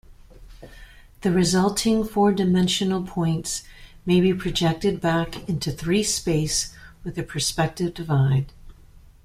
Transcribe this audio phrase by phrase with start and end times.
[1.21, 3.61] The resulting four-dimensional points
[4.03, 8.51] may be projected back into three-space with a perspective divide.